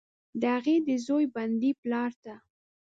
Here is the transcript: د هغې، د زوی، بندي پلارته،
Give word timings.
د 0.41 0.43
هغې، 0.55 0.75
د 0.87 0.89
زوی، 1.05 1.25
بندي 1.35 1.71
پلارته، 1.81 2.33